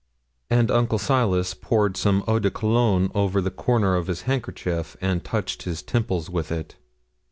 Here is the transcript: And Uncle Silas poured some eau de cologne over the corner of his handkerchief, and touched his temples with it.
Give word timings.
And 0.49 0.71
Uncle 0.71 0.97
Silas 0.97 1.53
poured 1.53 1.95
some 1.95 2.23
eau 2.27 2.39
de 2.39 2.49
cologne 2.49 3.11
over 3.13 3.39
the 3.39 3.51
corner 3.51 3.95
of 3.95 4.07
his 4.07 4.23
handkerchief, 4.23 4.97
and 4.99 5.23
touched 5.23 5.61
his 5.61 5.83
temples 5.83 6.27
with 6.27 6.51
it. 6.51 6.75